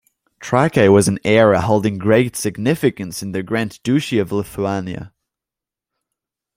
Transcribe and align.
Trakai 0.39 0.91
was 0.91 1.07
an 1.07 1.19
area 1.23 1.61
holding 1.61 1.99
great 1.99 2.35
significance 2.35 3.21
in 3.21 3.33
the 3.33 3.43
Grand 3.43 3.79
Duchy 3.83 4.17
of 4.17 4.31
Lithuania. 4.31 5.13